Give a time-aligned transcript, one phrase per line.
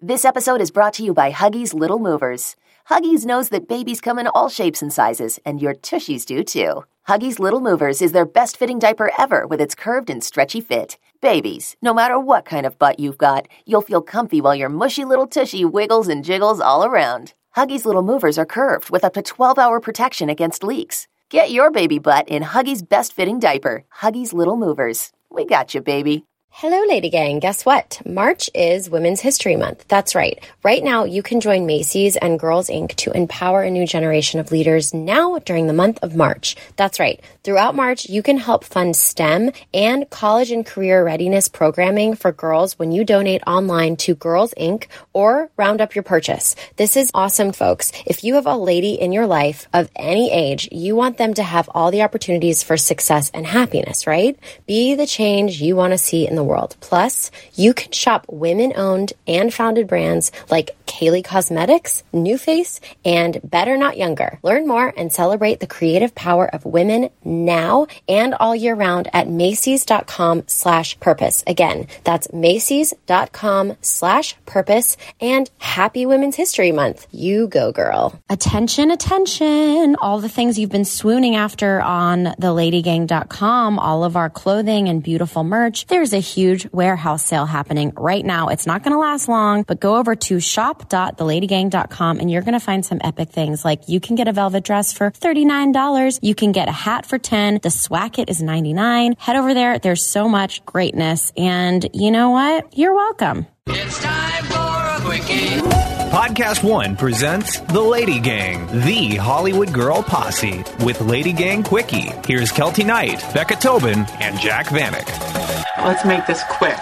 [0.00, 2.54] This episode is brought to you by Huggies Little Movers.
[2.88, 6.84] Huggies knows that babies come in all shapes and sizes, and your tushies do too.
[7.08, 10.98] Huggies Little Movers is their best fitting diaper ever with its curved and stretchy fit.
[11.20, 15.04] Babies, no matter what kind of butt you've got, you'll feel comfy while your mushy
[15.04, 17.34] little tushy wiggles and jiggles all around.
[17.56, 21.08] Huggies Little Movers are curved with up to 12 hour protection against leaks.
[21.28, 25.10] Get your baby butt in Huggies' best fitting diaper, Huggies Little Movers.
[25.28, 26.24] We got you, baby.
[26.60, 27.38] Hello, Lady Gang.
[27.38, 28.02] Guess what?
[28.04, 29.84] March is Women's History Month.
[29.86, 30.44] That's right.
[30.64, 32.96] Right now, you can join Macy's and Girls Inc.
[32.96, 36.56] to empower a new generation of leaders now during the month of March.
[36.74, 37.20] That's right.
[37.44, 42.76] Throughout March, you can help fund STEM and college and career readiness programming for girls
[42.76, 44.86] when you donate online to Girls Inc.
[45.12, 46.56] or round up your purchase.
[46.74, 47.92] This is awesome, folks.
[48.04, 51.42] If you have a lady in your life of any age, you want them to
[51.44, 54.36] have all the opportunities for success and happiness, right?
[54.66, 56.76] Be the change you want to see in the world.
[56.80, 63.76] Plus, you can shop women owned and founded brands like Kylie Cosmetics, NuFace, and Better
[63.76, 64.40] Not Younger.
[64.42, 69.28] Learn more and celebrate the creative power of women now and all year round at
[69.28, 71.44] Macy's.com slash purpose.
[71.46, 77.06] Again, that's Macy's.com slash purpose and happy Women's History Month.
[77.12, 78.20] You go, girl.
[78.30, 79.96] Attention, attention.
[80.00, 85.44] All the things you've been swooning after on theladygang.com, all of our clothing and beautiful
[85.44, 85.86] merch.
[85.86, 88.48] There's a huge warehouse sale happening right now.
[88.48, 92.60] It's not going to last long, but go over to shop.theladygang.com and you're going to
[92.60, 96.18] find some epic things like you can get a velvet dress for $39.
[96.22, 97.60] You can get a hat for 10.
[97.62, 99.14] The swacket is 99.
[99.18, 99.78] Head over there.
[99.78, 101.32] There's so much greatness.
[101.36, 102.76] And you know what?
[102.76, 103.46] You're welcome.
[103.66, 105.88] It's time for a quickie.
[106.08, 112.10] PodcastOne presents The Lady Gang, the Hollywood Girl Posse, with Lady Gang Quickie.
[112.26, 115.37] Here's Keltie Knight, Becca Tobin, and Jac Vanek.
[115.84, 116.78] Let's make this quick.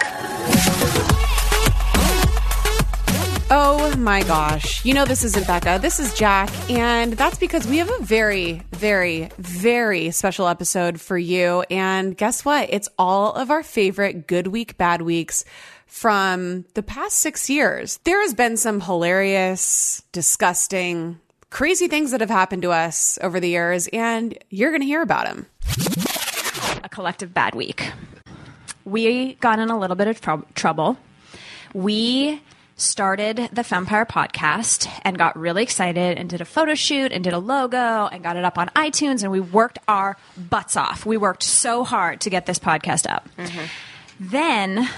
[3.49, 4.83] Oh my gosh.
[4.83, 5.79] You know, this isn't Becca.
[5.81, 6.49] This is Jack.
[6.69, 11.63] And that's because we have a very, very, very special episode for you.
[11.69, 12.69] And guess what?
[12.71, 15.45] It's all of our favorite good week, bad weeks
[15.85, 17.99] from the past six years.
[18.03, 21.19] There has been some hilarious, disgusting,
[21.49, 25.01] crazy things that have happened to us over the years, and you're going to hear
[25.01, 25.45] about them.
[26.83, 27.89] a collective bad week.
[28.87, 30.97] We got in a little bit of trou- trouble.
[31.73, 32.41] We
[32.77, 37.33] started the Fempire podcast and got really excited and did a photo shoot and did
[37.33, 41.05] a logo and got it up on iTunes and we worked our butts off.
[41.05, 43.27] We worked so hard to get this podcast up.
[43.37, 43.65] Mm-hmm.
[44.21, 44.89] Then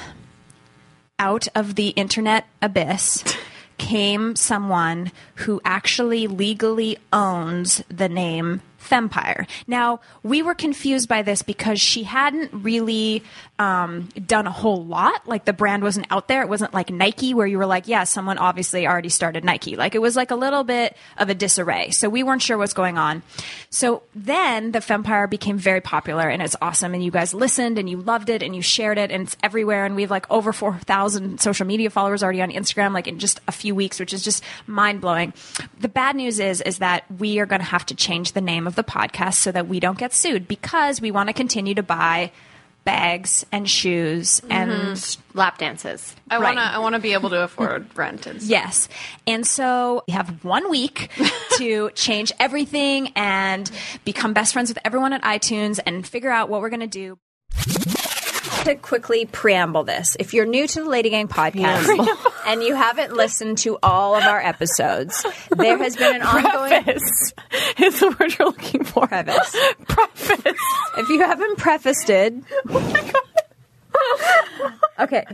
[1.18, 3.24] out of the internet abyss
[3.80, 9.47] came someone who actually legally owns the name Fempire.
[9.67, 13.23] Now, we were confused by this because she hadn't really
[13.59, 15.28] um, done a whole lot.
[15.28, 16.41] Like the brand wasn't out there.
[16.41, 19.75] It wasn't like Nike, where you were like, yeah, someone obviously already started Nike.
[19.75, 21.91] Like it was like a little bit of a disarray.
[21.91, 23.22] So we weren't sure what's going on.
[23.69, 26.94] So then the Fempire became very popular and it's awesome.
[26.94, 29.85] And you guys listened and you loved it and you shared it and it's everywhere.
[29.85, 33.41] And we have like over 4,000 social media followers already on Instagram, like in just
[33.47, 35.34] a few weeks, which is just mind blowing.
[35.79, 38.67] The bad news is, is that we are going to have to change the name
[38.69, 41.84] of the podcast so that we don't get sued because we want to continue to
[41.84, 42.31] buy
[42.85, 44.52] bags and shoes mm-hmm.
[44.53, 46.16] and Lap dances.
[46.30, 46.56] I Right.
[46.56, 46.63] want to.
[46.63, 48.50] I want to be able to afford rent and stuff.
[48.50, 48.88] Yes.
[49.28, 51.09] And so we have one week
[51.58, 53.69] to change everything and
[54.06, 57.19] become best friends with everyone at iTunes and figure out what we're going to do.
[58.63, 60.16] to quickly preamble this.
[60.19, 61.85] If you're new to the Lady Gang podcast
[62.50, 65.24] and you haven't listened to all of our episodes,
[65.56, 67.34] there has been an ongoing Preface
[67.78, 69.08] is the word you're looking for.
[69.08, 69.56] preface.
[69.88, 70.59] Preface.
[70.98, 72.34] If you haven't prefaced oh it,
[75.00, 75.26] okay.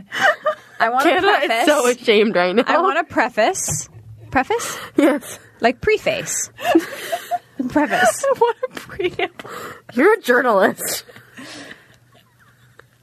[0.78, 1.62] I want to preface.
[1.62, 2.64] is so ashamed right now.
[2.66, 3.88] I want to preface.
[4.30, 4.78] Preface?
[4.96, 5.38] Yes.
[5.60, 6.50] Like preface.
[7.68, 8.24] preface.
[8.24, 9.50] I want to preamble.
[9.94, 11.04] You're a journalist.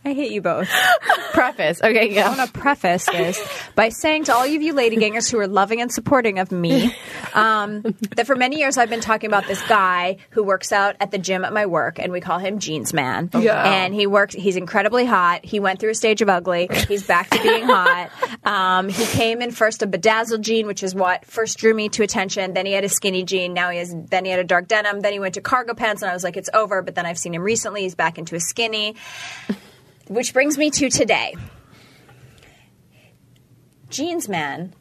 [0.05, 0.69] I hate you both.
[1.33, 1.81] Preface.
[1.81, 2.35] Okay, I yeah.
[2.35, 3.41] want to preface this
[3.73, 6.93] by saying to all of you lady gangers who are loving and supporting of me
[7.33, 7.81] um,
[8.15, 11.17] that for many years I've been talking about this guy who works out at the
[11.17, 13.29] gym at my work, and we call him Jeans Man.
[13.33, 13.63] Yeah.
[13.63, 14.35] And he works.
[14.35, 15.45] He's incredibly hot.
[15.45, 16.67] He went through a stage of ugly.
[16.87, 18.11] He's back to being hot.
[18.43, 22.03] Um, he came in first a bedazzled jean, which is what first drew me to
[22.03, 22.53] attention.
[22.53, 23.53] Then he had a skinny jean.
[23.53, 23.95] Now he has.
[24.09, 24.99] Then he had a dark denim.
[24.99, 26.81] Then he went to cargo pants, and I was like, it's over.
[26.81, 27.83] But then I've seen him recently.
[27.83, 28.95] He's back into a skinny.
[30.07, 31.33] Which brings me to today.
[33.89, 34.73] Jeans Man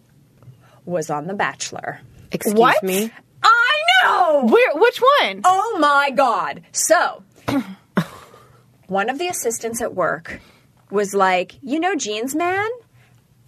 [0.85, 2.01] was on The Bachelor.
[2.31, 2.83] Excuse What?
[2.83, 3.13] me.
[3.43, 3.73] I
[4.05, 4.47] know!
[4.47, 4.75] Where?
[4.75, 5.43] Which one?
[5.45, 6.63] Oh my God.
[6.73, 7.23] So,
[8.87, 10.41] one of the assistants at work
[10.91, 12.69] was like, You know, Jeans Man?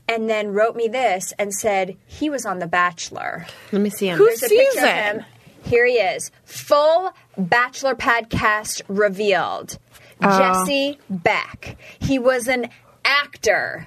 [0.06, 3.46] and then wrote me this and said he was on The Bachelor.
[3.72, 4.18] Let me see him.
[4.18, 5.24] There's a picture him.
[5.64, 6.30] Here he is.
[6.44, 9.78] Full Bachelor podcast revealed.
[10.20, 11.76] Uh, Jesse Beck.
[12.00, 12.70] He was an
[13.04, 13.86] actor.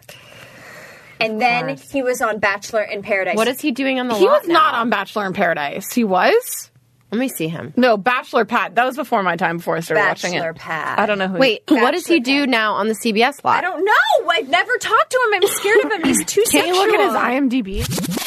[1.19, 3.35] And then he was on Bachelor in Paradise.
[3.35, 5.91] What is he doing on the He lot was not on Bachelor in Paradise.
[5.91, 6.69] He was?
[7.11, 7.73] Let me see him.
[7.77, 8.75] No, Bachelor Pat.
[8.75, 10.55] That was before my time before I started watching Bachelor it.
[10.57, 10.99] Pat.
[10.99, 11.37] I don't know who.
[11.39, 13.57] Wait, what does he do now on the CBS lot?
[13.57, 14.29] I don't know.
[14.29, 15.41] I've never talked to him.
[15.41, 16.03] I'm scared of him.
[16.03, 16.85] He's too Can you sexual.
[16.85, 18.26] look at his IMDb?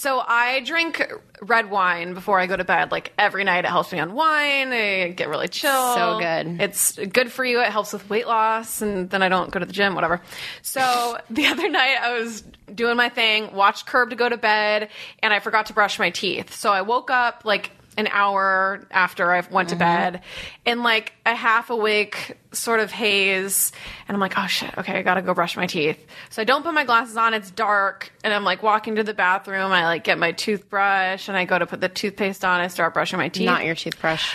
[0.00, 1.12] So I drink
[1.42, 2.90] red wine before I go to bed.
[2.90, 4.72] Like every night, it helps me unwind.
[4.72, 5.94] I get really chill.
[5.94, 6.58] So good.
[6.58, 7.60] It's good for you.
[7.60, 9.94] It helps with weight loss, and then I don't go to the gym.
[9.94, 10.22] Whatever.
[10.62, 12.42] So the other night, I was
[12.74, 14.88] doing my thing, watched Curb to go to bed,
[15.22, 16.54] and I forgot to brush my teeth.
[16.54, 20.12] So I woke up like an hour after I went to mm-hmm.
[20.12, 20.22] bed
[20.64, 23.72] in like a half awake sort of haze.
[24.08, 25.98] And I'm like, oh shit, okay, I gotta go brush my teeth.
[26.30, 29.14] So I don't put my glasses on, it's dark, and I'm like walking to the
[29.14, 29.72] bathroom.
[29.72, 32.94] I like get my toothbrush and I go to put the toothpaste on, I start
[32.94, 33.46] brushing my teeth.
[33.46, 34.34] Not your toothbrush.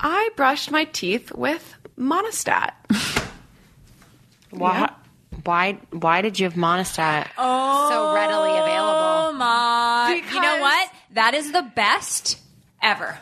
[0.00, 2.72] I brushed my teeth with Monistat.
[4.50, 4.92] Why?
[5.44, 5.78] Why?
[5.90, 9.00] Why did you have Monistat so readily available?
[9.02, 10.14] Oh my!
[10.14, 10.90] Because you know what?
[11.12, 12.38] That is the best
[12.82, 13.18] ever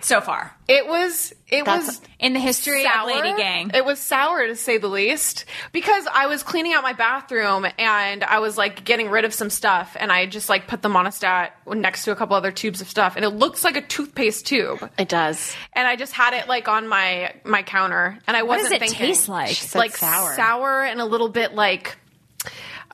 [0.00, 3.02] so far It was it That's- was in the history sour.
[3.02, 3.70] of Lady Gang.
[3.72, 8.24] It was sour to say the least because I was cleaning out my bathroom and
[8.24, 11.50] I was like getting rid of some stuff and I just like put the Monistat
[11.68, 14.90] next to a couple other tubes of stuff and it looks like a toothpaste tube.
[14.98, 15.54] It does.
[15.72, 18.80] And I just had it like on my my counter and I wasn't does it
[18.80, 19.54] thinking taste like?
[19.54, 20.34] said like sour.
[20.34, 21.96] sour and a little bit like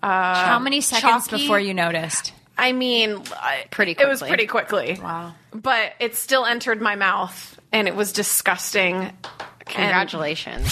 [0.02, 1.42] uh, How many seconds chalky.
[1.42, 2.32] before you noticed?
[2.58, 4.98] I mean, I- Pretty It was pretty quickly.
[5.02, 5.34] Wow.
[5.52, 9.12] But it still entered my mouth and it was disgusting.
[9.66, 10.70] Congratulations.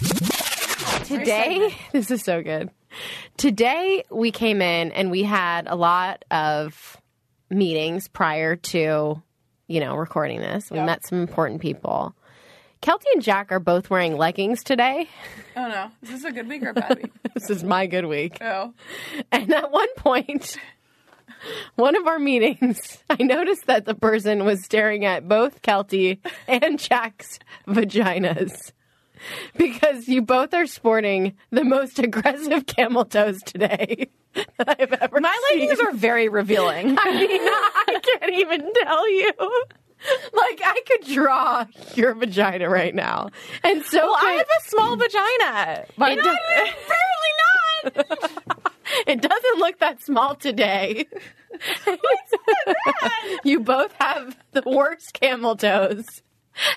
[1.04, 2.70] Today, this is so good.
[3.36, 6.96] Today, we came in and we had a lot of
[7.50, 9.22] meetings prior to,
[9.68, 10.70] you know, recording this.
[10.70, 12.14] We met some important people.
[12.82, 15.08] Keltie and Jack are both wearing leggings today.
[15.56, 15.90] Oh no.
[16.02, 17.12] Is this a good week or a bad week?
[17.34, 18.38] This is my good week.
[18.40, 18.74] oh.
[19.32, 20.56] And at one point,
[21.76, 26.78] one of our meetings, I noticed that the person was staring at both Keltie and
[26.78, 28.72] Jack's vaginas.
[29.56, 35.22] Because you both are sporting the most aggressive camel toes today that I've ever seen.
[35.22, 35.60] My seen.
[35.60, 36.96] leggings are very revealing.
[36.98, 39.32] I mean, I can't even tell you.
[40.34, 41.64] Like, I could draw
[41.94, 43.30] your vagina right now.
[43.64, 45.86] And so well, I have a small vagina.
[45.96, 47.32] But apparently
[47.94, 48.55] not.
[49.06, 51.06] It doesn't look that small today.
[53.44, 56.04] you both have the worst camel toes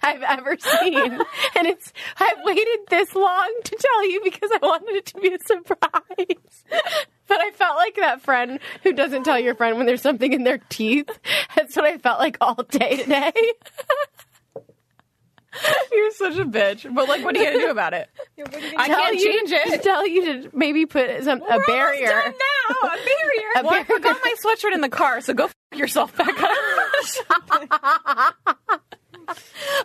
[0.01, 1.11] I've ever seen.
[1.55, 5.33] and it's I've waited this long to tell you because I wanted it to be
[5.33, 6.65] a surprise.
[7.27, 10.43] But I felt like that friend who doesn't tell your friend when there's something in
[10.43, 11.09] their teeth.
[11.55, 13.53] That's what I felt like all day today.
[15.91, 16.93] You're such a bitch.
[16.93, 18.09] But like, what are you gonna do about it?
[18.77, 19.83] I Tell can't you- change it.
[19.83, 22.07] Tell you to maybe put some a barrier.
[22.07, 22.75] done now.
[22.83, 23.49] A barrier.
[23.57, 23.85] A well, I barrier.
[23.85, 28.35] forgot my sweatshirt in the car, so go f- yourself back up.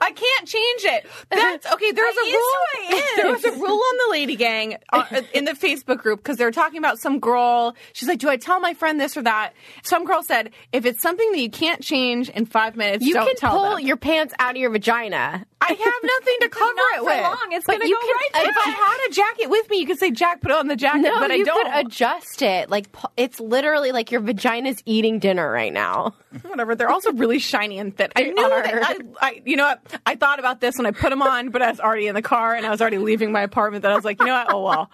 [0.01, 1.07] I can't change it.
[1.31, 1.93] That's okay.
[1.93, 2.99] There's a rule.
[3.17, 6.45] There was a rule on the Lady Gang uh, in the Facebook group because they
[6.45, 7.75] were talking about some girl.
[7.93, 9.53] She's like, "Do I tell my friend this or that?"
[9.83, 13.27] Some girl said, "If it's something that you can't change in five minutes, You don't
[13.27, 15.45] can tell pull them." your pants out of your vagina.
[15.65, 17.23] I have nothing to cover not it for with.
[17.23, 17.49] long.
[17.53, 20.11] It's gonna go can- right If I had a jacket with me, you could say,
[20.11, 21.65] "Jack, put on the jacket," No, but I you don't.
[21.73, 22.71] could adjust it.
[22.71, 26.15] Like it's literally like your vagina's eating dinner right now.
[26.43, 26.75] Whatever.
[26.75, 28.11] They're also really shiny and thin.
[28.17, 28.75] I They knew that.
[28.85, 29.81] I, I, you know what?
[30.05, 32.23] I thought about this when I put them on, but I was already in the
[32.23, 33.83] car and I was already leaving my apartment.
[33.83, 34.47] That I was like, you know what?
[34.53, 34.91] Oh well,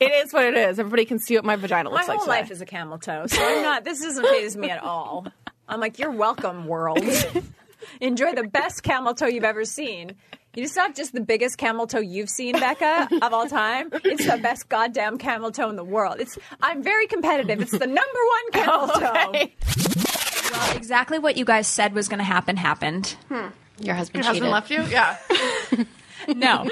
[0.00, 0.78] it is what it is.
[0.78, 2.16] Everybody can see what my vagina My looks like.
[2.16, 2.40] My whole today.
[2.40, 3.84] life is a camel toe, so I'm not.
[3.84, 5.26] This doesn't phase me at all.
[5.68, 6.98] I'm like, you're welcome, world.
[8.00, 10.12] Enjoy the best camel toe you've ever seen.
[10.56, 13.90] It's not just the biggest camel toe you've seen, Becca, of all time.
[14.04, 16.16] It's the best goddamn camel toe in the world.
[16.20, 16.38] It's.
[16.62, 17.60] I'm very competitive.
[17.60, 20.52] It's the number one camel toe.
[20.52, 23.16] Well, exactly what you guys said was going to happen happened.
[23.28, 23.48] Hmm.
[23.80, 24.48] Your husband Your cheated.
[24.48, 24.82] husband left you?
[24.84, 25.84] Yeah.
[26.26, 26.66] No.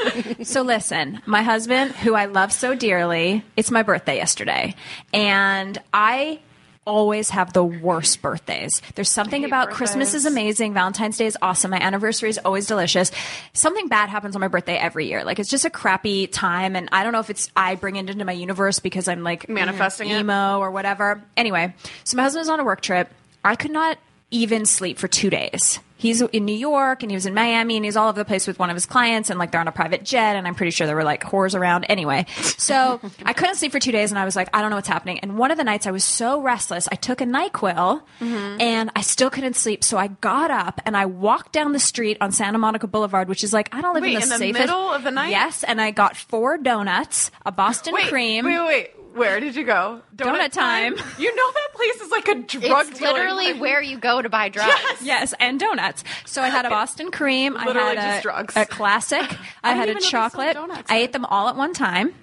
[0.44, 4.74] so listen, my husband, who I love so dearly, it's my birthday yesterday.
[5.12, 6.38] And I
[6.84, 8.82] always have the worst birthdays.
[8.94, 13.12] There's something about Christmas is amazing, Valentine's Day is awesome, my anniversary is always delicious.
[13.52, 15.24] Something bad happens on my birthday every year.
[15.24, 18.10] Like it's just a crappy time and I don't know if it's I bring it
[18.10, 20.18] into my universe because I'm like Manifesting it?
[20.20, 21.22] emo or whatever.
[21.36, 21.74] Anyway,
[22.04, 23.08] so my husband was on a work trip.
[23.44, 23.98] I could not
[24.32, 25.78] even sleep for two days.
[26.02, 28.48] He's in New York and he was in Miami and he's all over the place
[28.48, 30.72] with one of his clients and like they're on a private jet and I'm pretty
[30.72, 32.26] sure there were like whores around anyway.
[32.58, 34.88] So I couldn't sleep for two days and I was like, I don't know what's
[34.88, 35.20] happening.
[35.20, 38.60] And one of the nights I was so restless, I took a NyQuil mm-hmm.
[38.60, 39.84] and I still couldn't sleep.
[39.84, 43.44] So I got up and I walked down the street on Santa Monica Boulevard, which
[43.44, 44.58] is like, I don't live Wait, in the in the safest.
[44.58, 45.30] middle of the night?
[45.30, 45.62] Yes.
[45.62, 48.44] And I got four donuts, a Boston wait, cream.
[48.44, 49.01] Wait, wait, wait.
[49.14, 50.00] Where did you go?
[50.16, 50.94] Donut time.
[51.18, 52.80] You know that place is like a drug dealer.
[52.82, 53.60] It's dealer literally place.
[53.60, 54.72] where you go to buy drugs.
[55.02, 56.04] Yes, and donuts.
[56.24, 57.56] So I had a Boston cream.
[57.56, 58.56] I Literally had a, just drugs.
[58.56, 59.20] a classic.
[59.62, 60.54] I, didn't had a even know they sold chocolate.
[60.54, 62.14] donuts I ate them all at one time.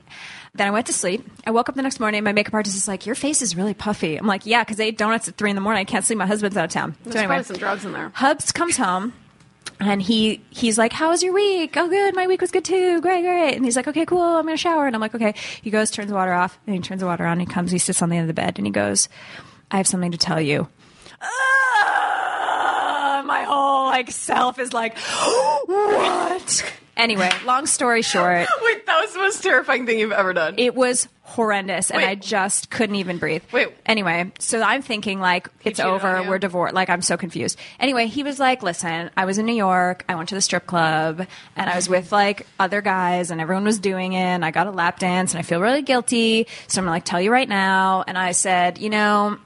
[0.56, 1.30] Then I went to sleep.
[1.46, 2.24] I woke up the next morning.
[2.24, 4.86] My makeup artist is like, "Your face is really puffy." I'm like, "Yeah, because I
[4.86, 5.82] ate donuts at three in the morning.
[5.82, 6.18] I can't sleep.
[6.18, 8.12] My husband's out of town." There's so anyway, probably some drugs in there.
[8.16, 9.14] Hubs comes home.
[9.82, 11.76] And he he's like, "How was your week?
[11.78, 12.14] Oh, good.
[12.16, 13.00] My week was good too.
[13.02, 14.22] Great, great." And he's like, "Okay, cool.
[14.22, 16.82] I'm gonna shower." And I'm like, "Okay." He goes, turns the water off, and he
[16.82, 17.40] turns the water on.
[17.40, 19.08] He comes, he sits on the end of the bed, and he goes,
[19.72, 20.68] "I have something to tell you."
[21.22, 29.14] Ah, my whole like self is like, "What?" Anyway, long story short, Wait, that was
[29.14, 30.56] the most terrifying thing you've ever done.
[30.58, 32.08] it was horrendous, and Wait.
[32.08, 33.44] I just couldn't even breathe.
[33.52, 33.70] Wait.
[33.86, 36.24] Anyway, so I'm thinking like it's over.
[36.24, 36.74] We're divorced.
[36.74, 37.58] Like I'm so confused.
[37.80, 40.04] Anyway, he was like, "Listen, I was in New York.
[40.10, 43.64] I went to the strip club, and I was with like other guys, and everyone
[43.64, 44.20] was doing it.
[44.20, 46.48] And I got a lap dance, and I feel really guilty.
[46.68, 49.38] So I'm gonna like tell you right now." And I said, "You know."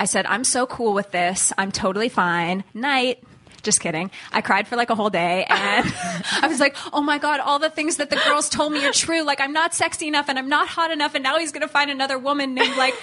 [0.00, 1.52] I said, I'm so cool with this.
[1.56, 2.64] I'm totally fine.
[2.74, 3.22] Night.
[3.62, 4.10] Just kidding.
[4.32, 5.94] I cried for like a whole day and
[6.42, 8.92] I was like, oh my God, all the things that the girls told me are
[8.92, 9.22] true.
[9.22, 11.14] Like, I'm not sexy enough and I'm not hot enough.
[11.14, 12.94] And now he's going to find another woman named like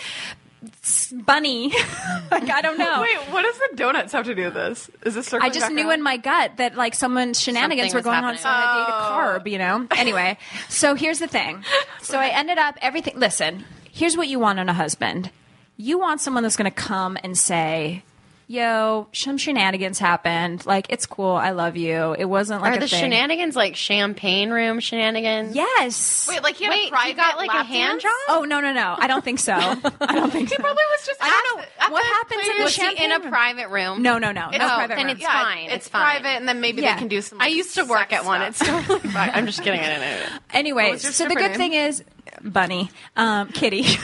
[1.14, 1.70] Bunny.
[2.32, 3.02] like, I don't know.
[3.02, 4.90] Wait, what does the donuts have to do with this?
[5.06, 6.00] Is this circling I just back knew around?
[6.00, 8.86] in my gut that like someone's shenanigans Something were was going on, so I happening.
[8.86, 9.40] a oh.
[9.40, 9.88] carb, you know?
[9.98, 10.38] Anyway,
[10.68, 11.64] so here's the thing.
[12.02, 13.18] So I ended up everything.
[13.18, 15.32] Listen, here's what you want in a husband.
[15.78, 18.04] You want someone that's going to come and say,
[18.52, 20.66] "Yo, some shenanigans happened.
[20.66, 21.34] Like it's cool.
[21.36, 22.16] I love you.
[22.18, 25.56] It wasn't like Are a the thing." shenanigans like champagne room shenanigans?
[25.56, 26.26] Yes.
[26.28, 28.04] Wait, like he had Wait, a you private got like a hand dance?
[28.04, 28.12] job?
[28.30, 28.96] Oh no no no!
[28.98, 29.54] I don't think so.
[29.56, 29.70] I
[30.16, 30.56] don't think so.
[30.56, 31.20] He probably was just.
[31.22, 31.66] I don't know.
[31.80, 33.30] at What the happens in place- the Was he in a room?
[33.30, 34.02] private room?
[34.02, 35.16] No no no no It's- Oh, private then room.
[35.16, 35.70] it's fine.
[35.70, 36.02] It's fine.
[36.02, 36.96] private, and then maybe Yeah.
[36.96, 37.40] they can do some.
[37.40, 38.42] I used to work at one.
[38.42, 39.30] It's totally fine.
[39.32, 39.80] I'm just kidding.
[39.80, 40.38] I don't know.
[40.54, 42.04] Anyway, so the good thing is,
[42.42, 43.86] Bunny, um, Kitty.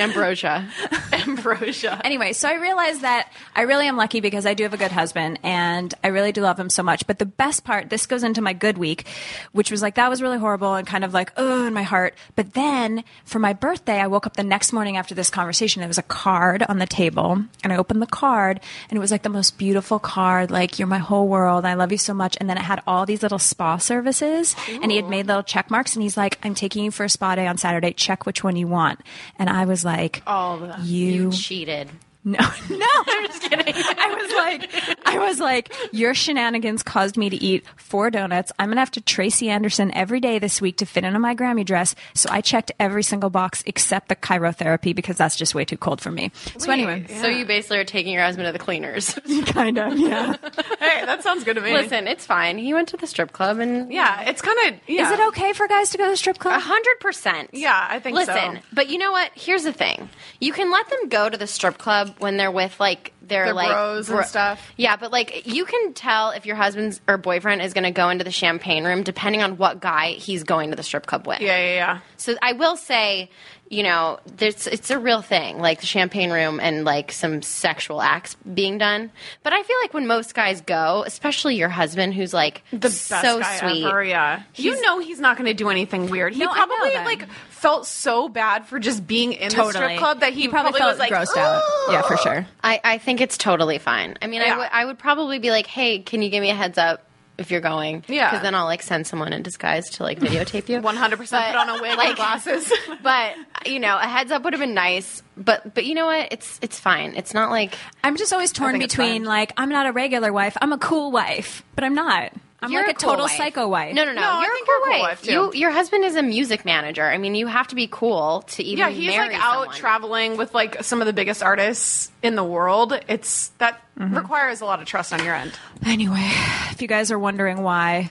[0.00, 0.68] Ambrosia.
[1.12, 2.00] ambrosia.
[2.04, 4.92] anyway, so I realized that I really am lucky because I do have a good
[4.92, 7.06] husband and I really do love him so much.
[7.06, 9.06] But the best part, this goes into my good week,
[9.52, 12.14] which was like, that was really horrible and kind of like, oh, in my heart.
[12.36, 15.80] But then for my birthday, I woke up the next morning after this conversation.
[15.80, 19.10] There was a card on the table and I opened the card and it was
[19.10, 20.50] like the most beautiful card.
[20.50, 21.64] Like, you're my whole world.
[21.64, 22.36] I love you so much.
[22.40, 25.70] And then it had all these little spa services and he had made little check
[25.70, 27.92] marks and he's like, I'm taking you for a spa day on Saturday.
[27.92, 29.00] Check which one you want.
[29.38, 29.89] And I was like,
[30.26, 30.80] All of them.
[30.82, 31.88] you Cheated.
[32.22, 32.38] No,
[32.70, 33.74] no, I'm just kidding.
[33.74, 38.52] I was like, I was like, your shenanigans caused me to eat four donuts.
[38.58, 41.64] I'm gonna have to Tracy Anderson every day this week to fit into my Grammy
[41.64, 41.94] dress.
[42.14, 46.02] So I checked every single box except the cryotherapy because that's just way too cold
[46.02, 46.30] for me.
[46.58, 49.14] So anyway, So you basically are taking your husband to the cleaners.
[49.46, 50.36] kind of, yeah.
[50.78, 51.72] Hey, that sounds good to me.
[51.72, 52.58] Listen, it's fine.
[52.58, 54.80] He went to the strip club and yeah, it's kind of.
[54.86, 55.06] Yeah.
[55.10, 56.60] Is it okay for guys to go to the strip A club?
[56.60, 57.50] hundred percent.
[57.54, 58.24] Yeah, I think so.
[58.26, 59.30] Listen, but you know what?
[59.34, 62.78] Here's the thing: you can let them go to the strip club when they're with
[62.80, 64.72] like their Their like bros and stuff.
[64.76, 68.08] Yeah, but like you can tell if your husband's or boyfriend is going to go
[68.08, 71.40] into the champagne room depending on what guy he's going to the strip club with.
[71.40, 72.00] Yeah, yeah, yeah.
[72.16, 73.30] So I will say,
[73.68, 78.02] you know, there's it's a real thing, like the champagne room and like some sexual
[78.02, 79.12] acts being done.
[79.42, 83.06] But I feel like when most guys go, especially your husband, who's like The best
[83.06, 84.02] so guy sweet, ever.
[84.02, 86.32] Yeah, you know he's not going to do anything weird.
[86.32, 89.98] He No, I know probably like felt so bad for just being in the strip
[89.98, 91.62] club that he, probably, felt was like grossed out.
[91.90, 92.46] Yeah, for sure.
[92.64, 94.18] I, I think it's totally fine.
[94.22, 94.58] I mean, I Yeah.
[94.58, 97.06] would I would probably be like, hey, can you give me a heads up
[97.38, 98.04] if you're going?
[98.06, 98.28] Yeah.
[98.30, 100.80] because then I'll like send someone in disguise to like videotape you.
[100.82, 102.70] One hundred percent put on a wig like- and glasses.
[103.02, 103.32] But
[103.64, 105.22] you know, a heads up would have been nice.
[105.38, 106.28] But but you know what?
[106.32, 107.14] It's it's fine.
[107.16, 107.72] It's not like
[108.04, 110.56] I'm just always torn between like I'm not a regular wife.
[110.60, 112.32] I'm a cool wife, but I'm not.
[112.62, 113.36] I'm you're like a, cool total wife.
[113.36, 113.94] psycho wife.
[113.94, 114.20] No, no, no.
[114.20, 115.02] No, you're think a cool you're a cool wife.
[115.02, 115.32] wife, too.
[115.32, 117.04] You your husband is a music manager.
[117.04, 119.76] I mean, you have to be cool to even yeah, he's marry like out someone.
[119.76, 122.98] traveling with like some of the biggest artists in the world.
[123.08, 124.16] It's that mm-hmm.
[124.16, 125.52] requires a lot of trust on your end.
[125.86, 126.30] Anyway,
[126.70, 128.10] if you guys are wondering why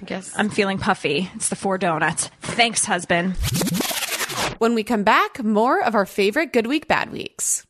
[0.00, 2.30] I guess I'm feeling puffy, it's the four donuts.
[2.40, 3.36] Thanks, husband.
[4.58, 7.66] When we come back, more of our favorite Good Week, Bad Weeks.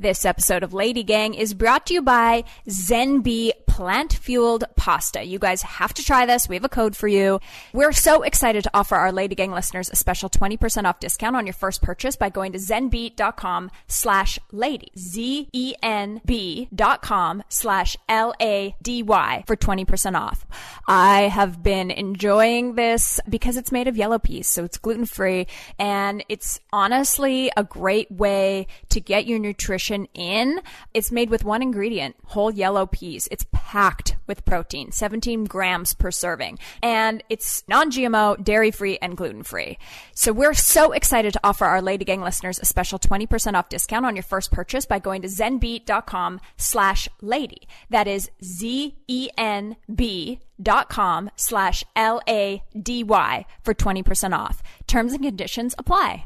[0.00, 5.22] This episode of Lady Gang is brought to you by ZENB plant fueled pasta.
[5.22, 6.48] You guys have to try this.
[6.48, 7.38] We have a code for you.
[7.74, 11.46] We're so excited to offer our Lady Gang listeners a special 20% off discount on
[11.46, 14.90] your first purchase by going to zenb.com slash lady.
[14.98, 20.46] Z-E-N-B dot com slash L-A-D-Y for 20% off.
[20.88, 25.46] I have been enjoying this because it's made of yellow peas, so it's gluten free
[25.78, 30.60] and it's honestly a great way to get your nutrition in.
[30.94, 33.28] It's made with one ingredient, whole yellow peas.
[33.30, 39.78] It's packed with protein, 17 grams per serving, and it's non-GMO, dairy-free, and gluten-free.
[40.14, 44.06] So we're so excited to offer our Lady Gang listeners a special 20% off discount
[44.06, 47.68] on your first purchase by going to zenb.com slash lady.
[47.90, 54.62] That is Z-E-N-B dot com slash L-A-D-Y for 20% off.
[54.86, 56.24] Terms and conditions apply.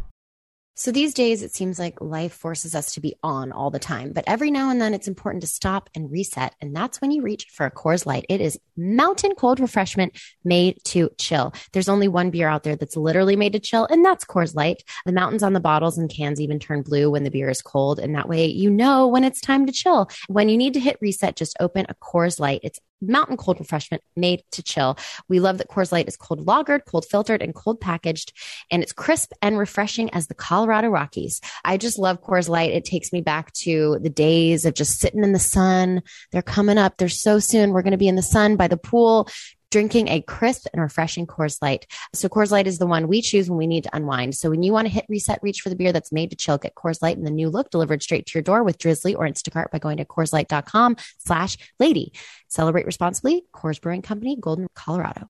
[0.76, 4.12] So these days, it seems like life forces us to be on all the time,
[4.12, 6.52] but every now and then it's important to stop and reset.
[6.61, 8.26] And that's when you reach for a Coors Light.
[8.28, 11.54] It is mountain cold refreshment made to chill.
[11.73, 14.83] There's only one beer out there that's literally made to chill, and that's Coors Light.
[15.07, 18.00] The mountains on the bottles and cans even turn blue when the beer is cold.
[18.00, 20.11] And that way you know when it's time to chill.
[20.26, 22.61] When you need to hit reset, just open a Coors Light.
[22.64, 24.99] It's mountain cold refreshment made to chill.
[25.28, 28.32] We love that Coors Light is cold lagered, cold filtered, and cold packaged,
[28.70, 31.40] and it's crisp and refreshing as the Colorado Rockies.
[31.64, 32.73] I just love Coors Light.
[32.73, 36.02] It takes me back to the days of just sitting in the sun.
[36.32, 36.96] They're coming up.
[36.96, 37.70] They're so soon.
[37.70, 39.28] We're going to be in the sun by the pool.
[39.75, 41.88] Drinking a crisp and refreshing Coors Light.
[42.12, 44.37] So Coors Light is the one we choose when we need to unwind.
[44.37, 46.59] So when you want to hit reset, reach for the beer that's made to chill.
[46.59, 49.26] Get Coors Light in the new look delivered straight to your door with Drizly or
[49.26, 52.12] Instacart by going to CoorsLight.com slash lady.
[52.47, 53.47] Celebrate responsibly.
[53.52, 55.28] Coors Brewing Company, Golden, Colorado.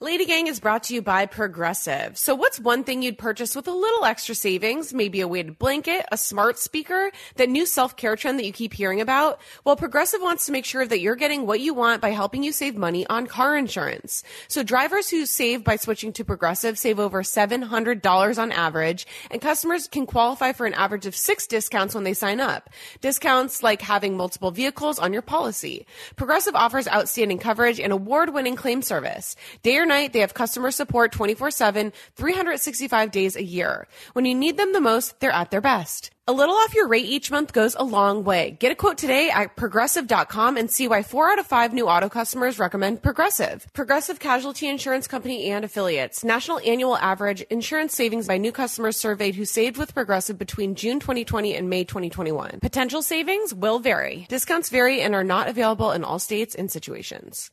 [0.00, 2.16] Lady Gang is brought to you by Progressive.
[2.16, 4.94] So what's one thing you'd purchase with a little extra savings?
[4.94, 9.00] Maybe a weighted blanket, a smart speaker, that new self-care trend that you keep hearing
[9.00, 9.40] about?
[9.64, 12.52] Well, Progressive wants to make sure that you're getting what you want by helping you
[12.52, 14.22] save money on car insurance.
[14.46, 19.88] So drivers who save by switching to Progressive save over $700 on average, and customers
[19.88, 22.70] can qualify for an average of six discounts when they sign up.
[23.00, 25.88] Discounts like having multiple vehicles on your policy.
[26.14, 29.34] Progressive offers outstanding coverage and award-winning claim service.
[29.64, 33.88] Day or night, they have customer support 24 7, 365 days a year.
[34.12, 36.10] When you need them the most, they're at their best.
[36.28, 38.50] A little off your rate each month goes a long way.
[38.50, 42.10] Get a quote today at progressive.com and see why four out of five new auto
[42.10, 43.66] customers recommend Progressive.
[43.72, 46.22] Progressive Casualty Insurance Company and affiliates.
[46.24, 51.00] National annual average insurance savings by new customers surveyed who saved with Progressive between June
[51.00, 52.60] 2020 and May 2021.
[52.60, 54.26] Potential savings will vary.
[54.28, 57.50] Discounts vary and are not available in all states and situations.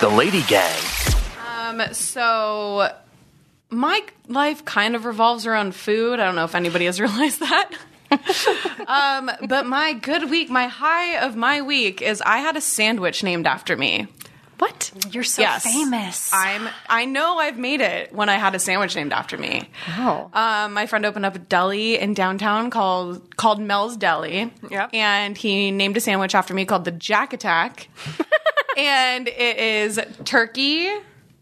[0.00, 0.82] The Lady Gang.
[1.46, 2.90] Um, so
[3.68, 6.18] my life kind of revolves around food.
[6.18, 7.70] I don't know if anybody has realized that.
[8.86, 13.22] um, but my good week, my high of my week is I had a sandwich
[13.22, 14.08] named after me.
[14.60, 14.92] What?
[15.10, 15.64] You're so Yes.
[15.64, 16.30] famous.
[16.32, 16.68] I'm.
[16.88, 19.68] I know I've made it when I had a sandwich named after me.
[19.88, 20.30] Wow.
[20.34, 24.52] Um, my friend opened up a deli in downtown called called Mel's Deli.
[24.70, 24.90] Yep.
[24.92, 27.88] And he named a sandwich after me called the Jack Attack.
[28.76, 30.90] and it is turkey,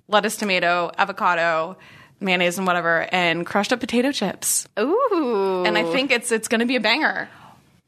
[0.06, 1.76] lettuce, tomato, avocado,
[2.20, 4.66] mayonnaise, and whatever, and crushed up potato chips.
[4.78, 5.64] Ooh.
[5.66, 7.28] And I think it's it's going to be a banger.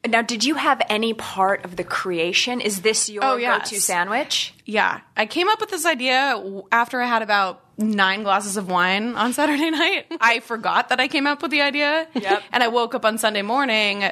[0.07, 2.59] Now, did you have any part of the creation?
[2.59, 3.69] Is this your Oh, yes.
[3.69, 4.53] go-to sandwich?
[4.65, 9.15] Yeah, I came up with this idea after I had about nine glasses of wine
[9.15, 10.07] on Saturday night.
[10.21, 12.07] I forgot that I came up with the idea.
[12.15, 12.43] Yep.
[12.51, 14.03] And I woke up on Sunday morning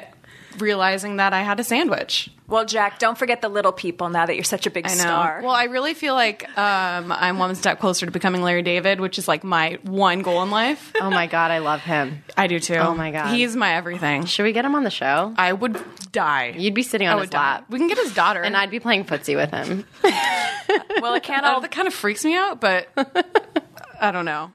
[0.58, 2.30] realizing that I had a sandwich.
[2.48, 5.00] Well, Jack, don't forget the little people now that you're such a big I know.
[5.00, 5.40] star.
[5.42, 9.18] Well, I really feel like um, I'm one step closer to becoming Larry David, which
[9.18, 10.92] is like my one goal in life.
[11.00, 12.24] Oh my god, I love him.
[12.36, 12.74] I do too.
[12.74, 13.32] Oh my God.
[13.34, 14.24] He's my everything.
[14.26, 15.32] Should we get him on the show?
[15.38, 16.54] I would die.
[16.56, 17.38] You'd be sitting I on would his die.
[17.38, 17.66] lap.
[17.70, 18.42] We can get his daughter.
[18.42, 19.84] And I'd be playing footsie with him.
[21.00, 21.60] well, it can't all.
[21.60, 22.88] that kind of freaks me out, but
[24.00, 24.50] I don't know.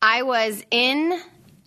[0.00, 1.20] I was in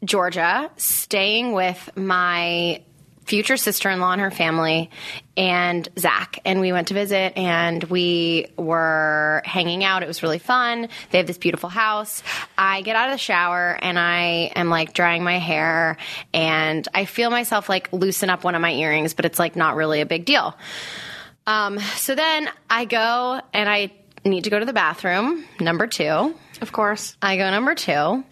[0.05, 2.81] Georgia staying with my
[3.25, 4.89] future sister in law and her family
[5.35, 6.39] and Zach.
[6.45, 10.03] And we went to visit and we were hanging out.
[10.03, 10.89] It was really fun.
[11.09, 12.21] They have this beautiful house.
[12.57, 15.97] I get out of the shower and I am like drying my hair
[16.33, 19.75] and I feel myself like loosen up one of my earrings, but it's like not
[19.75, 20.55] really a big deal.
[21.47, 23.91] Um, so then I go and I
[24.29, 26.35] need to go to the bathroom, number two.
[26.61, 27.15] Of course.
[27.21, 28.23] I go number two,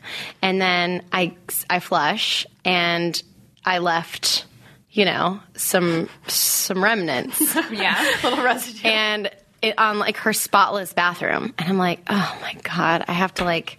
[0.41, 1.36] and then I
[1.69, 3.21] I flush, and
[3.65, 4.45] I left,
[4.91, 7.39] you know, some some remnants,
[7.71, 8.15] yeah.
[8.23, 8.88] Little residue.
[8.88, 9.29] and
[9.62, 13.45] it, on like her spotless bathroom, and I'm like, oh my god, I have to
[13.45, 13.77] like,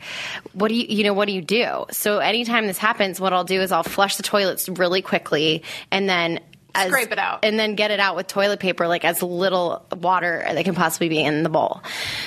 [0.53, 1.85] what do you, you know, what do you do?
[1.91, 6.09] So anytime this happens, what I'll do is I'll flush the toilets really quickly, and
[6.09, 6.41] then.
[6.75, 7.45] As, Scrape it out.
[7.45, 11.09] and then get it out with toilet paper, like as little water that can possibly
[11.09, 11.83] be in the bowl.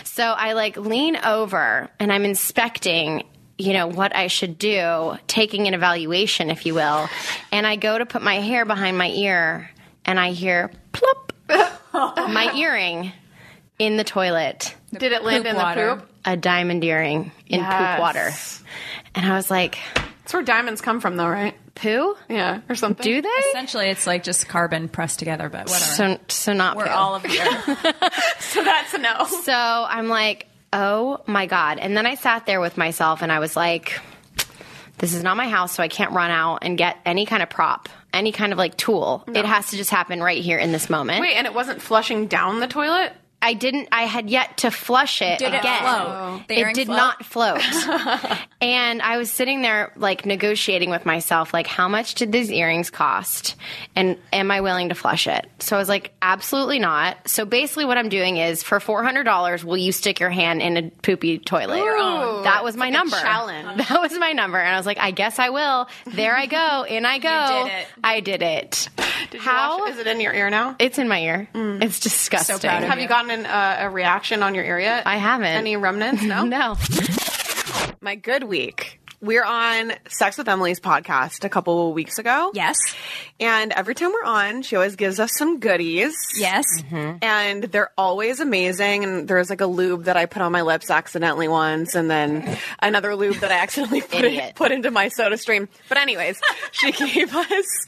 [0.06, 3.24] So I like lean over and I'm inspecting,
[3.58, 7.10] you know, what I should do, taking an evaluation, if you will.
[7.52, 9.70] And I go to put my hair behind my ear
[10.06, 11.34] and I hear plop
[11.94, 13.12] my earring
[13.80, 14.76] in the toilet.
[14.98, 15.88] Did it land in water.
[15.90, 16.10] the poop?
[16.26, 17.74] A diamond earring in Yes.
[17.96, 18.32] poop water.
[19.16, 21.56] And I was like, That's where diamonds come from, though, right?
[21.78, 22.16] Poo?
[22.30, 23.04] Yeah, or something.
[23.04, 23.30] Do they?
[23.50, 25.76] Essentially, it's like just carbon pressed together, but whatever.
[25.96, 26.92] So, so not We're poo.
[26.92, 28.42] all of the earth.
[28.42, 29.26] So that's a no.
[29.44, 31.80] So I'm like, oh my God.
[31.80, 34.00] And then I sat there with myself and I was like,
[34.98, 37.50] this is not my house, so I can't run out and get any kind of
[37.50, 39.24] prop, any kind of like tool.
[39.28, 41.22] It has to just happen right here in this moment.
[41.22, 43.13] Wait, and it wasn't flushing down the toilet?
[43.41, 45.82] I didn't, I had yet to flush it Did it again.
[45.82, 46.47] float?
[46.47, 46.97] The It did float?
[46.97, 47.62] not float.
[48.62, 52.89] and I was sitting there like negotiating with myself, like, how much did these earrings
[52.89, 53.56] cost?
[53.95, 55.47] And am I willing to flush it?
[55.60, 57.30] So I was like, absolutely not.
[57.30, 60.89] So basically, what I'm doing is for $400, will you stick your hand in a
[60.89, 61.80] poopy toilet?
[61.80, 62.43] own.
[62.43, 63.17] That was my like number.
[63.17, 63.67] challenge.
[63.88, 64.58] That was my number.
[64.58, 65.88] And I was like, I guess I will.
[66.08, 66.84] There I go.
[66.88, 67.63] In I go.
[67.65, 67.88] did it.
[68.04, 68.89] I did it.
[69.32, 70.76] Did you wash- is it in your ear now?
[70.80, 71.50] It's in my ear.
[71.54, 71.84] Mm.
[71.84, 72.60] It's disgusting.
[72.60, 75.06] proud of Have you gotten an, uh, a reaction on your ear yet?
[75.08, 75.48] I haven't.
[75.48, 76.24] Any remnants?
[76.24, 76.44] No.
[76.48, 76.76] No.
[78.02, 79.00] My good week.
[79.20, 82.52] We're on Sex with Emily's podcast a couple weeks ago.
[82.54, 82.78] yes.
[83.40, 86.13] And every time we're on, she always gives us some goodies.
[86.38, 86.66] Yes.
[86.92, 89.04] And they're always amazing.
[89.04, 92.58] And there's like a lube that I put on my lips accidentally once, and then
[92.80, 95.68] another lube that I accidentally put, in, put into my soda stream.
[95.90, 96.40] But, anyways,
[96.72, 97.88] she gave us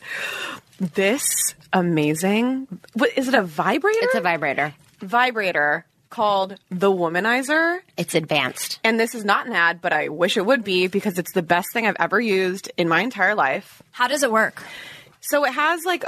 [0.80, 2.68] this amazing.
[2.94, 4.00] What, is it a vibrator?
[4.02, 4.74] It's a vibrator.
[5.02, 7.80] Vibrator called the Womanizer.
[7.98, 8.80] It's advanced.
[8.84, 11.44] And this is not an ad, but I wish it would be because it's the
[11.44, 13.82] best thing I've ever used in my entire life.
[13.92, 14.64] How does it work?
[15.22, 16.04] So it has like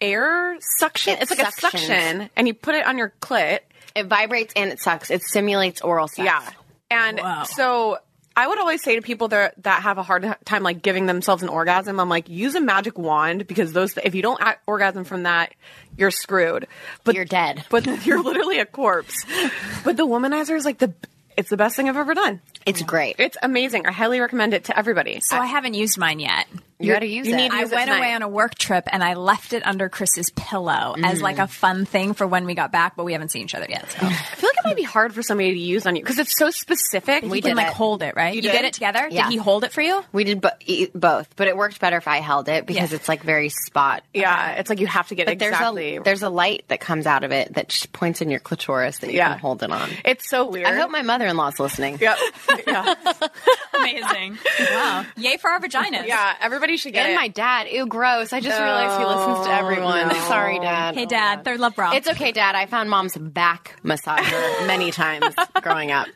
[0.00, 1.14] air suction.
[1.14, 3.60] It it's like a suction, and you put it on your clit.
[3.94, 5.10] It vibrates and it sucks.
[5.10, 6.26] It simulates oral sex.
[6.26, 6.50] Yeah.
[6.90, 7.44] And Wow.
[7.44, 7.98] so
[8.36, 11.42] I would always say to people that that have a hard time like giving themselves
[11.42, 15.04] an orgasm, I'm like, use a magic wand because those if you don't a- orgasm
[15.04, 15.54] from that,
[15.96, 16.66] you're screwed.
[17.04, 17.64] But You're dead.
[17.70, 19.24] But you're literally a corpse.
[19.84, 20.92] But the womanizer is like the
[21.36, 22.40] it's the best thing I've ever done.
[22.66, 23.16] It's great.
[23.18, 23.86] It's amazing.
[23.86, 25.20] I highly recommend it to everybody.
[25.20, 26.46] So I haven't used mine yet.
[26.86, 27.36] You got to use you it.
[27.36, 27.98] need to I use it went tonight.
[27.98, 31.44] away on a work trip and I left it under Chris's pillow as like mm-hmm.
[31.44, 33.90] a fun thing for when we got back, but we haven't seen each other yet.
[33.90, 33.98] So.
[34.06, 36.36] I feel like it might be hard for somebody to use on you because it's
[36.38, 37.22] so specific.
[37.24, 37.72] We did can like it.
[37.74, 38.34] hold it, right?
[38.34, 38.52] You, did?
[38.52, 39.08] did it together?
[39.10, 39.24] Yeah.
[39.24, 40.02] Did he hold it for you?
[40.12, 40.50] we did bo-
[40.94, 42.96] both, but it worked better if I held it because Yeah.
[42.96, 44.00] it's like very spot.
[44.00, 45.92] Uh, yeah, it's like you have to get But exactly.
[45.92, 48.98] there's a there's a light that comes out of it that points in your clitoris
[48.98, 49.30] that you Yeah.
[49.30, 49.88] can hold it on.
[50.04, 50.66] it's so weird.
[50.66, 51.98] I hope my mother-in-law's listening.
[52.00, 52.18] Yep.
[52.66, 52.94] yeah.
[53.74, 54.38] Amazing.
[54.70, 55.04] wow.
[55.16, 56.06] Yay for our vaginas.
[56.06, 56.34] Yeah.
[56.40, 57.16] Everybody should get And it.
[57.16, 57.68] my dad.
[57.70, 58.32] Ew, gross.
[58.32, 60.08] I just realized he listens to everyone.
[60.08, 60.14] no.
[60.28, 60.94] Sorry, dad.
[60.94, 61.44] Hey, Dad.
[61.44, 61.92] Third love bra.
[61.92, 62.54] It's okay, Dad.
[62.54, 66.06] I found mom's back massager many times growing up.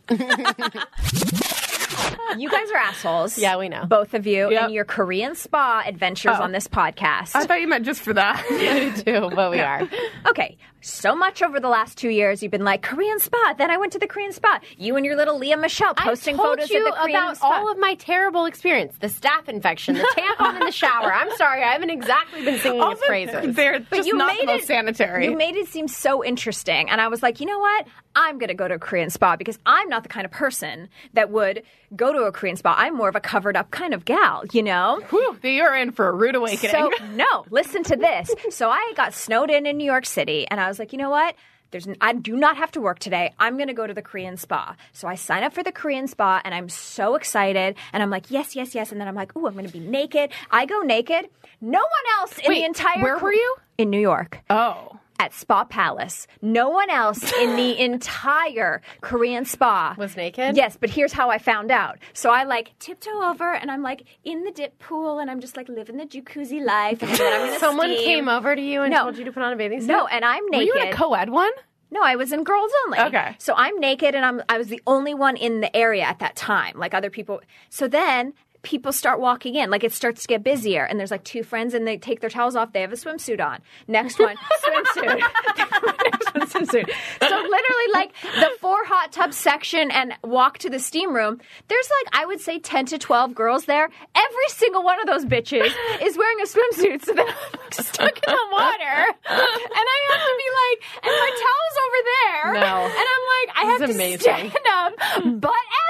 [2.36, 3.38] You guys are assholes.
[3.38, 3.84] Yeah, we know.
[3.86, 4.62] Both of you Yep.
[4.64, 6.42] and your Korean spa adventures oh.
[6.42, 7.30] on this podcast.
[7.34, 8.44] I thought you meant just for that.
[8.58, 9.88] Yeah, do, but we are.
[10.26, 13.54] Okay, so much over the last two years, you've been like Korean spa.
[13.58, 14.60] Then I went to the Korean spa.
[14.76, 17.36] You and your little Lea Michele posting I told photos you of the Korean about
[17.36, 17.46] spa.
[17.46, 18.94] all of my terrible experience.
[19.00, 21.12] The staph infection, the tampon in the shower.
[21.12, 23.54] I'm sorry, I haven't exactly been singing its praises.
[23.56, 25.24] They're but just you not made the most it sanitary.
[25.26, 27.86] You made it seem so interesting, and I was like, you know what?
[28.14, 30.88] I'm going to go to a Korean spa because I'm not the kind of person
[31.12, 31.62] that would
[31.94, 32.74] go to a Korean spa.
[32.76, 35.00] I'm more of a covered up kind of gal, you know.
[35.10, 36.72] Whew, you're in for a rude awakening.
[36.72, 38.30] So no, listen to this.
[38.50, 41.10] So I got snowed in in New York City, and I was like, you know
[41.10, 41.34] what?
[41.70, 43.34] There's, n- I do not have to work today.
[43.38, 44.74] I'm going to go to the Korean spa.
[44.92, 47.76] So I sign up for the Korean spa, and I'm so excited.
[47.92, 48.90] And I'm like, yes, yes, yes.
[48.90, 50.30] And then I'm like, ooh, I'm going to be naked.
[50.50, 51.28] I go naked.
[51.60, 53.02] No one else in Wait, the entire.
[53.02, 53.56] where were you?
[53.76, 54.98] In New York oh.
[55.18, 56.26] At Spa Palace.
[56.42, 60.56] No one else in the entire Korean spa Was naked?
[60.56, 61.98] Yes, but here's how I found out.
[62.12, 65.56] So I like tiptoe over and I'm like in the dip pool and I'm just
[65.56, 67.02] like living the jacuzzi life.
[67.02, 68.04] And then I'm gonna Someone steam.
[68.04, 69.04] came over to you and No.
[69.04, 69.88] told you to put on a bathing suit?
[69.88, 70.66] No, and I'm Were naked.
[70.66, 71.50] you in a co-ed one?
[71.90, 72.98] No, I was in girls only.
[73.00, 73.34] Okay.
[73.38, 76.36] So I'm naked and I'm I was the only one in the area at that
[76.36, 76.76] time.
[76.78, 77.40] Like other people.
[77.70, 79.70] So then people start walking in.
[79.70, 82.30] Like it starts to get busier, and there's like two friends, and they take their
[82.30, 82.72] towels off.
[82.72, 83.60] They have a swimsuit on.
[83.86, 85.18] Next one, swimsuit.
[85.18, 86.90] Next one, swimsuit.
[87.20, 91.40] So literally, like the four hot tub section and walk to the steam room.
[91.68, 93.84] There's like I would say ten to twelve girls there.
[94.14, 95.70] Every single one of those bitches
[96.02, 97.04] is wearing a swimsuit.
[97.04, 97.28] So like,
[97.72, 102.52] stuck in the water, and I have to be like, and my towel's over there.
[102.60, 102.84] No.
[102.84, 104.50] and I'm like, I have This is to amazing.
[104.50, 105.87] stand up, butt ass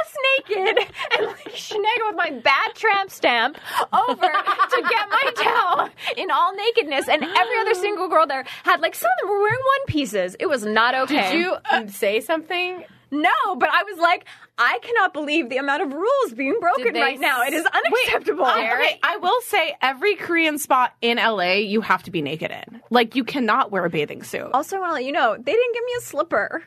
[0.49, 0.79] naked,
[1.19, 3.59] and like Schneega with my bad tramp stamp
[3.93, 7.09] over to get my towel in all nakedness.
[7.09, 10.37] And every other single girl there had like some of them were wearing one pieces.
[10.39, 11.33] It was not okay.
[11.33, 12.85] Did you um, say something?
[13.11, 14.27] No, but I was like,
[14.59, 17.43] I cannot believe the amount of rules being broken right now.
[17.43, 18.45] It is unacceptable.
[18.45, 22.83] Okay, I will say every Korean spot in LA you have to be naked in.
[22.91, 24.51] Like you cannot wear a bathing suit.
[24.53, 26.65] also, I want to let you know they didn't give me a slipper.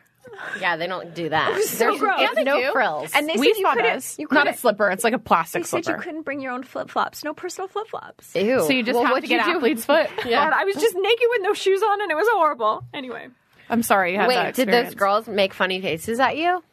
[0.60, 1.54] Yeah, they don't do that.
[1.54, 2.20] was so There's gross.
[2.20, 2.72] Yeah, they no do.
[2.72, 3.12] frills.
[3.14, 3.94] And they we said you saw couldn't.
[3.94, 4.20] this.
[4.20, 4.90] You Not a couldn't- slipper.
[4.90, 7.24] It's like a plastic They said you couldn't bring your own flip flops.
[7.24, 8.34] No personal flip flops.
[8.36, 8.62] Ew.
[8.62, 9.58] So you just Well, have to get you do?
[9.58, 10.10] athlete's foot.
[10.24, 12.84] God, I was just naked with no shoes on, and it was horrible.
[12.94, 13.28] Anyway.
[13.70, 14.14] I'm sorry.
[14.14, 16.64] You had Wait, that did those girls make funny faces at you?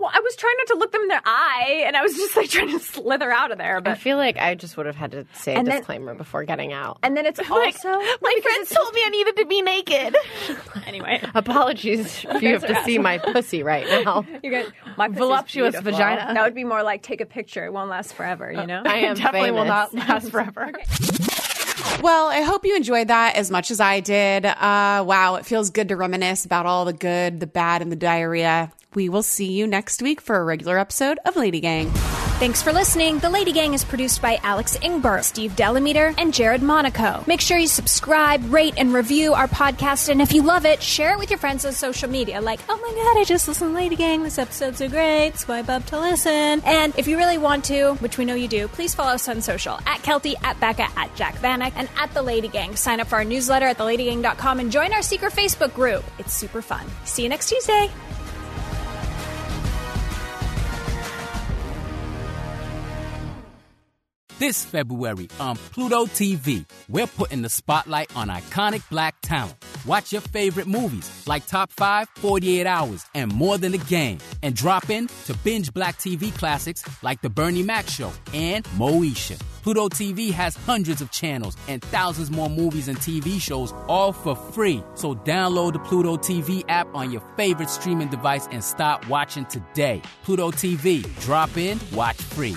[0.00, 2.34] Well, I was trying not to look them in their eye, and I was just
[2.34, 3.80] like trying to slither out of there.
[3.82, 6.44] But I feel like I just would have had to say a then- disclaimer before
[6.44, 6.98] getting out.
[7.02, 10.16] and then it's also My friends told me I needed to be naked.
[10.86, 11.20] anyway.
[11.34, 14.24] Apologies if you have to see my pussy right now.
[14.42, 16.32] You guys, my Voluptuous vagina.
[16.32, 17.66] That would be more like take a picture.
[17.66, 18.50] It won't last forever.
[18.50, 18.82] You uh, know.
[18.86, 20.72] I am definitely will not last forever.
[22.02, 24.46] Well, I hope you enjoyed that as much as I did.
[24.46, 27.96] Uh, wow, it feels good to reminisce about all the good, the bad, and the
[27.96, 28.72] diarrhea.
[28.94, 31.92] We will see you next week for a regular episode of Lady Gang.
[32.40, 33.18] Thanks for listening.
[33.18, 37.22] The Lady Gang is produced by Alex Ingber, Steve Delameter, and Jared Monaco.
[37.26, 40.08] Make sure you subscribe, rate, and review our podcast.
[40.08, 42.40] And if you love it, share it with your friends on social media.
[42.40, 44.22] Like, oh my god, I just listened to Lady Gang.
[44.22, 45.36] This episode's so great.
[45.36, 46.62] Swipe up to listen.
[46.64, 49.42] And if you really want to, which we know you do, please follow us on
[49.42, 52.74] social at Keltie, at Becca, at Jac Vanek, and at The Lady Gang.
[52.74, 56.04] Sign up for our newsletter at theladygang.com and join our secret Facebook group.
[56.18, 56.86] It's super fun.
[57.04, 57.90] See you next Tuesday.
[64.40, 69.54] This February on Pluto TV, we're putting the spotlight on iconic black talent.
[69.84, 74.16] Watch your favorite movies like Top 5, 48 Hours, and More Than a Game.
[74.42, 79.38] And drop in to binge black TV classics like The Bernie Mac Show and Moesha.
[79.62, 84.34] Pluto TV has hundreds of channels and thousands more movies and TV shows all for
[84.34, 84.82] free.
[84.94, 90.00] So download the Pluto TV app on your favorite streaming device and start watching today.
[90.24, 92.56] Pluto TV, drop in, watch free.